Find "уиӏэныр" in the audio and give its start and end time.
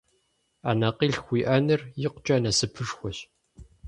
1.33-1.81